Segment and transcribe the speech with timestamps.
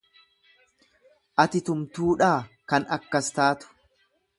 [1.45, 2.35] Ati tumtuudhaa
[2.73, 3.75] kan akkas taatu